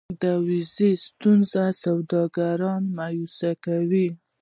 [0.21, 2.59] د ویزې ستونزې سوداګر
[2.95, 4.07] مایوسه کوي.